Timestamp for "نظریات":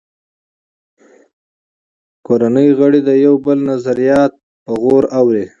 3.71-4.31